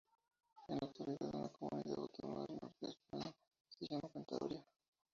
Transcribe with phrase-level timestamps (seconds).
[0.67, 3.35] En la actualidad, una Comunidad Autónoma del norte de España
[3.69, 4.65] se llama Cantabria.